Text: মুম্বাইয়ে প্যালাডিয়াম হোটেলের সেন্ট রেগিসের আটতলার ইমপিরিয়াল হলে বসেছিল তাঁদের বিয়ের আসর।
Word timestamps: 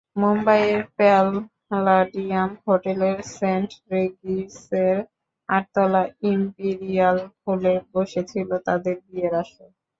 মুম্বাইয়ে 0.15 0.77
প্যালাডিয়াম 0.97 2.51
হোটেলের 2.65 3.17
সেন্ট 3.35 3.69
রেগিসের 3.91 4.97
আটতলার 5.49 6.07
ইমপিরিয়াল 6.31 7.17
হলে 7.43 7.73
বসেছিল 7.93 8.49
তাঁদের 8.67 8.95
বিয়ের 9.05 9.33
আসর। 9.41 9.69